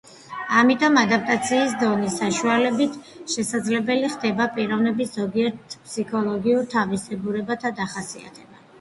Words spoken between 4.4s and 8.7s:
პიროვნების ზოგიერთ ფსიქოლოგიურ თავისებურებათა დახასიათება.